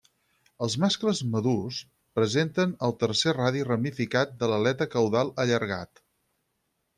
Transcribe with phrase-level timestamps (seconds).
[0.67, 1.81] Els mascles madurs
[2.19, 6.05] presenten el tercer radi ramificat de l'aleta caudal allargat.